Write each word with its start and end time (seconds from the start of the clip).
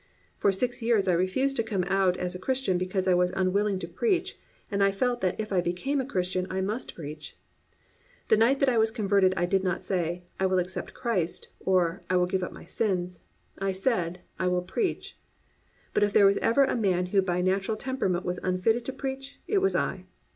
For 0.39 0.51
six 0.51 0.81
years 0.81 1.07
I 1.07 1.13
refused 1.13 1.55
to 1.57 1.63
come 1.63 1.83
out 1.83 2.17
as 2.17 2.33
a 2.33 2.39
Christian 2.39 2.79
because 2.79 3.07
I 3.07 3.13
was 3.13 3.31
unwilling 3.35 3.77
to 3.77 3.87
preach, 3.87 4.35
and 4.71 4.83
I 4.83 4.91
felt 4.91 5.21
that 5.21 5.39
if 5.39 5.53
I 5.53 5.61
became 5.61 6.01
a 6.01 6.05
Christian 6.07 6.47
I 6.49 6.59
must 6.59 6.95
preach. 6.95 7.37
The 8.29 8.35
night 8.35 8.57
that 8.61 8.67
I 8.67 8.79
was 8.79 8.89
converted 8.89 9.31
I 9.37 9.45
did 9.45 9.63
not 9.63 9.83
say, 9.83 10.23
"I 10.39 10.47
will 10.47 10.57
accept 10.57 10.95
Christ" 10.95 11.49
or 11.59 12.01
"I 12.09 12.15
will 12.15 12.25
give 12.25 12.41
up 12.41 12.51
my 12.51 12.65
sins"; 12.65 13.21
I 13.59 13.73
said, 13.73 14.21
"I 14.39 14.47
will 14.47 14.63
preach." 14.63 15.19
But 15.93 16.01
if 16.01 16.13
there 16.13 16.25
was 16.25 16.37
ever 16.37 16.63
a 16.63 16.75
man 16.75 17.05
who 17.13 17.21
by 17.21 17.41
natural 17.41 17.77
temperament 17.77 18.25
was 18.25 18.39
unfitted 18.41 18.83
to 18.85 18.93
preach, 18.93 19.39
it 19.47 19.59
was 19.59 19.75
I. 19.75 20.05